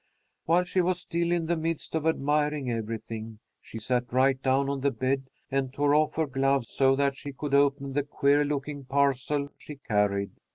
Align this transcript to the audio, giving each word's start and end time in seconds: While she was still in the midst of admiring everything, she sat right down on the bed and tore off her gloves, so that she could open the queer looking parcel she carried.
While 0.45 0.63
she 0.63 0.81
was 0.81 0.99
still 1.01 1.31
in 1.31 1.45
the 1.45 1.55
midst 1.55 1.93
of 1.93 2.07
admiring 2.07 2.71
everything, 2.71 3.37
she 3.61 3.77
sat 3.77 4.11
right 4.11 4.41
down 4.41 4.67
on 4.67 4.81
the 4.81 4.89
bed 4.89 5.29
and 5.51 5.71
tore 5.71 5.93
off 5.93 6.15
her 6.15 6.25
gloves, 6.25 6.71
so 6.71 6.95
that 6.95 7.15
she 7.15 7.31
could 7.31 7.53
open 7.53 7.93
the 7.93 8.01
queer 8.01 8.43
looking 8.43 8.83
parcel 8.83 9.49
she 9.59 9.75
carried. 9.75 10.31